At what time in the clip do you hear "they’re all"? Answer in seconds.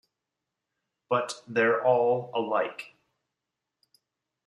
1.47-2.31